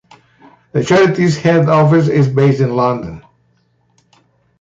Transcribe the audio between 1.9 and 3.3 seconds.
is based in London.